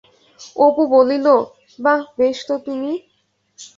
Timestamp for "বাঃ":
1.79-2.01